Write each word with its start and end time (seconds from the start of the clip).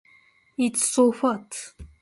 It 0.57 0.77
so 0.77 1.11
hurts. 1.11 1.75